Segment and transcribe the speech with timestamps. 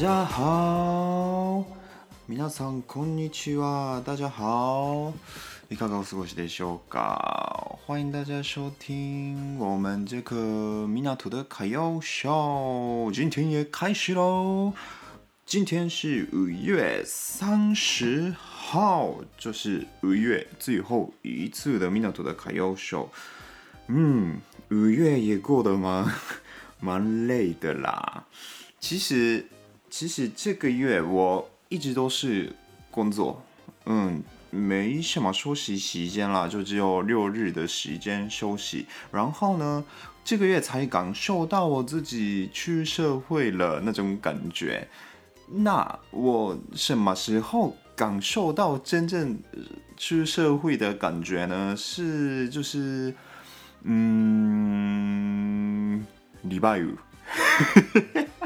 [0.00, 1.62] 大家好，
[2.26, 4.00] 皆さんこんにちは。
[4.02, 5.12] 大家好，
[5.68, 7.76] いかがお过ごしでしょうか？
[7.86, 14.72] 欢迎大家收听我们这个米纳图的卡要秀，今天也开始喽。
[15.44, 23.10] 今天是五月三十号，就是五月最后一次的米纳图的卡要秀。
[23.88, 26.10] 嗯，五月也过得蛮
[26.80, 28.24] 蛮累的啦。
[28.80, 29.44] 其实。
[29.90, 32.54] 其实这个月我一直都是
[32.90, 33.42] 工作，
[33.86, 38.86] 嗯，没什么休息时间啦，就只有六日的时间休息。
[39.10, 39.84] 然后呢，
[40.24, 44.88] 这个月才感受到我自己出社会了那种感觉。
[45.48, 49.36] 那我什么时候感受到真正
[49.96, 51.74] 出社会的感觉呢？
[51.76, 53.12] 是就是，
[53.82, 54.06] 嗯，
[56.42, 56.94] 礼拜五。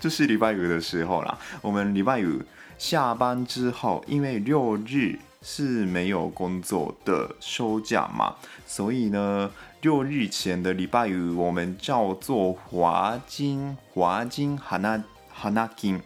[0.00, 2.42] 就是礼拜五的时候啦，我们礼拜五
[2.78, 8.34] 下班之后，因为六日是没有工作的休假嘛，
[8.66, 16.00] 所以呢，六日前的礼拜五我们叫做华金，华金哈那哈那金，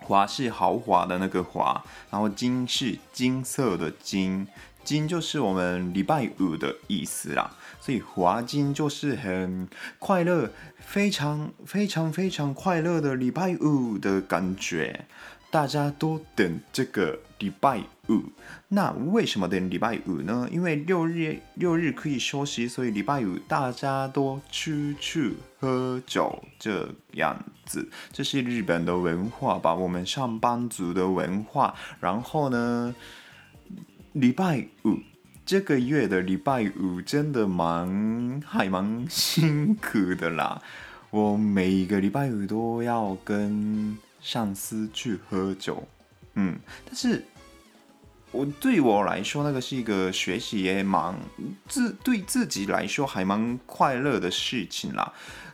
[0.00, 4.46] 华是豪华的那个华，然后金是金色的金，
[4.86, 7.50] 金就是我们礼拜五的意思啦。
[7.80, 15.06] 所以华金就是很快乐，非常非常非常快乐的礼拜五的感觉，
[15.50, 18.22] 大家都等这个礼拜五。
[18.68, 20.48] 那为什么等礼拜五呢？
[20.50, 27.88] 因为六日六日可以休息，所以礼拜五大家都出去喝酒这样子。
[28.12, 31.74] 这是日本的文化吧，我们上班族的文化。
[32.00, 32.94] 然后呢，
[34.16, 34.98] 礼拜五。
[35.44, 40.60] 这个月的礼拜五真的蛮还蛮辛苦的啦，
[41.10, 45.86] 我每一个礼拜五都要跟上司去喝酒，
[46.34, 47.22] 嗯，但是
[48.32, 51.14] 我对我来说，那个是一个学习也蛮
[51.68, 55.12] 自对自己来说还蛮快乐的事情啦，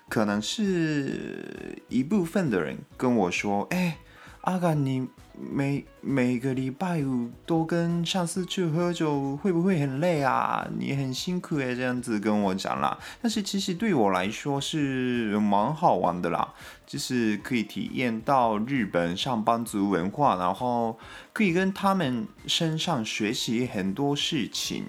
[0.08, 3.98] 可能是一部分的人跟我说，哎，
[4.42, 5.06] 阿甘你。
[5.38, 10.66] 每每个礼拜五都跟上司去喝酒，会不会很累啊？
[10.78, 12.96] 你很辛苦诶，这样子跟我讲啦。
[13.20, 16.52] 但是其实对我来说是蛮好玩的啦，
[16.86, 20.98] 就是可以体验到日本上班族文化，然后
[21.32, 24.84] 可以跟他们身上学习很多事情。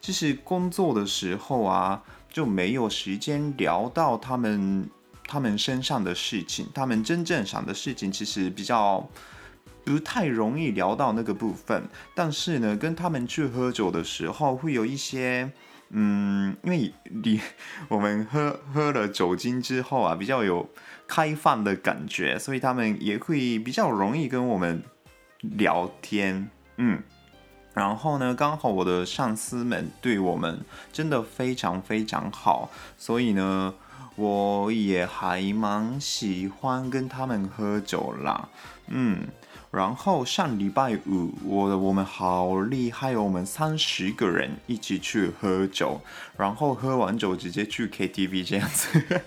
[0.00, 4.88] 其实工作的时候啊，就没有时间聊到他们
[5.26, 9.06] 他们身上的事情，他们真正想的事情其实比较。
[9.84, 11.82] 不太容易聊到那个部分，
[12.14, 15.50] 但是呢，跟他们去喝酒的时候，会有一些，
[15.90, 17.40] 嗯，因为你
[17.88, 20.68] 我们喝喝了酒精之后啊，比较有
[21.06, 24.82] 开放的感觉，所以他们也会比较容易跟我们
[25.40, 27.02] 聊天，嗯，
[27.74, 30.60] 然后呢，刚好我的上司们对我们
[30.92, 33.74] 真的非常非常好，所以呢，
[34.14, 38.48] 我也还蛮喜欢跟他们喝酒啦，
[38.86, 39.26] 嗯。
[39.72, 45.98] 然后上礼拜五，我的我们好厉害哦，我们三十个人一起去喝酒，
[46.36, 49.22] 然后喝完酒直接去 KTV 这样子，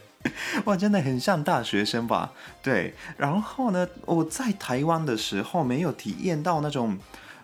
[0.66, 2.30] 哇，真的很像大学生吧？
[2.62, 2.92] 对。
[3.16, 6.98] 然后呢，我在台湾的时候没有体验到那种，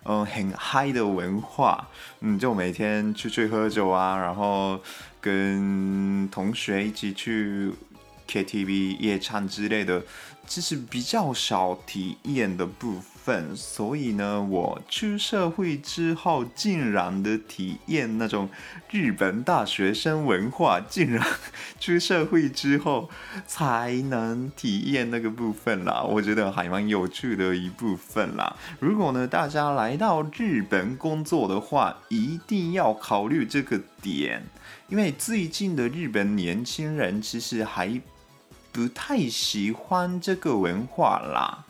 [0.05, 1.87] 嗯、很嗨的文化，
[2.19, 4.79] 嗯，就每天出去喝酒啊，然后
[5.19, 7.73] 跟同学一起去。
[8.25, 10.01] KTV 夜唱之类的，
[10.45, 18.49] 这是比较少体验的部分，所以呢，我出社会之后，竟然的体验那种
[18.91, 21.25] 日本大学生文化，竟然
[21.79, 23.09] 出社会之后
[23.47, 28.55] 才能体验那个部分啦，我觉得还蛮有趣的一部分啦。
[28.79, 34.43] 如果呢，大家来到日本工作的话，一定要考虑这个点，
[34.89, 38.01] 因为最近的日本年轻人其实还。
[38.73, 41.63] 不太喜欢这个文化啦，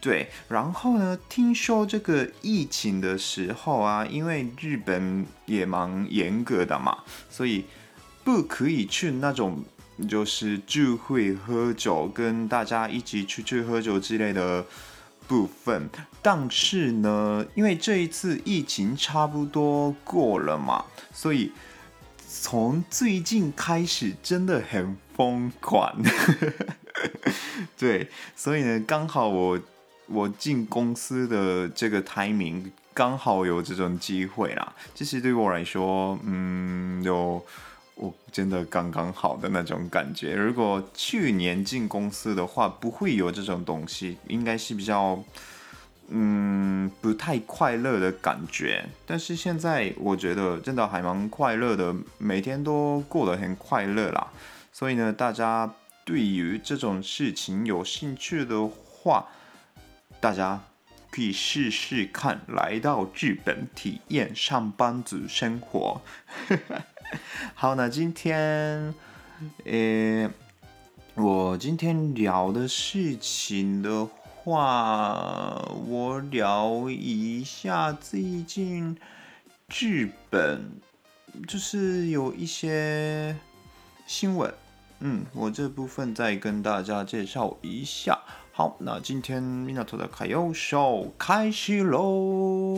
[0.00, 6.98] 对，然后呢，听说这个疫情的时候啊，因为日本也蛮严格的嘛，
[7.30, 7.64] 所以
[8.24, 9.62] 不可以去那种
[10.08, 14.66] 就是聚会喝酒，跟大家一起出去喝酒之类的
[15.28, 15.88] 部分。
[16.20, 20.84] 但是呢，因为这一次疫情差不多过了嘛，
[21.14, 21.52] 所以
[22.26, 26.02] 从最近开始真的很疯狂。
[27.78, 29.58] 对，所以呢，刚好我。
[30.06, 37.42] 我进公司的这个 timing 刚好有这种机会啦，其实对我来说，嗯，有
[37.94, 40.34] 我真的刚刚好的那种感觉。
[40.34, 45.18] 如果去年进公司的话，不会有这种东西，应该是比较，
[46.08, 48.84] 嗯，不太快乐的感觉。
[49.06, 54.26] 但是现在我觉得真的还蛮快乐的，每天都过得很快乐啦。
[54.72, 55.74] 所以呢，大家
[56.04, 59.28] 对于这种事情有兴趣的话，
[60.18, 60.62] 大家
[61.10, 66.00] 可以试试看，来到日本体验上班族生活。
[67.54, 68.94] 好，那今天，
[69.64, 70.30] 呃，
[71.14, 78.96] 我今天聊的事情的话，我聊一下最近
[79.68, 80.80] 日本，
[81.46, 83.36] 就是有一些
[84.06, 84.52] 新闻，
[85.04, 88.20] 嗯，我这部分再跟大家介绍一下。
[88.52, 92.76] 好，那今天凑的卡友秀开始喽。